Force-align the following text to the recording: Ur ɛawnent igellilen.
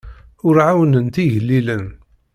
Ur 0.47 0.55
ɛawnent 0.67 1.21
igellilen. 1.23 1.85